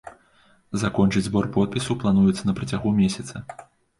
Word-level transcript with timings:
Закончыць 0.83 1.23
збор 1.27 1.45
подпісаў 1.59 1.99
плануецца 2.03 2.43
на 2.49 2.57
працягу 2.61 2.95
месяца. 3.01 3.35